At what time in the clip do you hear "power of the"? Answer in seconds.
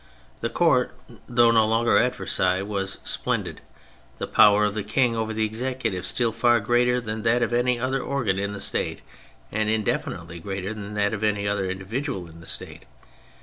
4.25-4.81